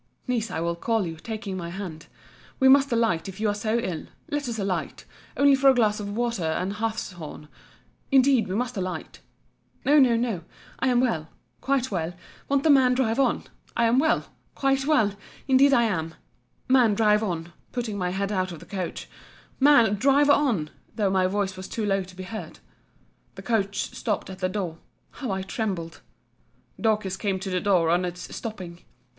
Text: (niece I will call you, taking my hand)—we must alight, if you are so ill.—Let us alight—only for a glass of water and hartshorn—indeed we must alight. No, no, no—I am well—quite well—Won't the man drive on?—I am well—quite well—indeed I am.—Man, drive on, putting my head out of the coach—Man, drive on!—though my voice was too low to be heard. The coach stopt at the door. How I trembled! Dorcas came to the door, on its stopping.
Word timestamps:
(niece 0.25 0.49
I 0.49 0.59
will 0.61 0.75
call 0.75 1.05
you, 1.05 1.17
taking 1.17 1.55
my 1.55 1.69
hand)—we 1.69 2.67
must 2.67 2.91
alight, 2.91 3.29
if 3.29 3.39
you 3.39 3.47
are 3.49 3.53
so 3.53 3.77
ill.—Let 3.77 4.49
us 4.49 4.57
alight—only 4.57 5.53
for 5.53 5.69
a 5.69 5.75
glass 5.75 5.99
of 5.99 6.17
water 6.17 6.43
and 6.43 6.73
hartshorn—indeed 6.73 8.47
we 8.47 8.55
must 8.55 8.75
alight. 8.75 9.19
No, 9.85 9.99
no, 9.99 10.17
no—I 10.17 10.87
am 10.87 11.01
well—quite 11.01 11.91
well—Won't 11.91 12.63
the 12.63 12.71
man 12.71 12.95
drive 12.95 13.19
on?—I 13.19 13.85
am 13.85 13.99
well—quite 13.99 14.87
well—indeed 14.87 15.71
I 15.71 15.83
am.—Man, 15.83 16.95
drive 16.95 17.21
on, 17.21 17.53
putting 17.71 17.95
my 17.99 18.09
head 18.09 18.31
out 18.31 18.51
of 18.51 18.59
the 18.59 18.65
coach—Man, 18.65 19.93
drive 19.97 20.31
on!—though 20.31 21.11
my 21.11 21.27
voice 21.27 21.55
was 21.55 21.67
too 21.67 21.85
low 21.85 22.03
to 22.03 22.15
be 22.15 22.23
heard. 22.23 22.57
The 23.35 23.43
coach 23.43 23.93
stopt 23.93 24.31
at 24.31 24.39
the 24.39 24.49
door. 24.49 24.79
How 25.11 25.29
I 25.29 25.43
trembled! 25.43 26.01
Dorcas 26.79 27.17
came 27.17 27.39
to 27.41 27.51
the 27.51 27.61
door, 27.61 27.91
on 27.91 28.03
its 28.03 28.35
stopping. 28.35 28.79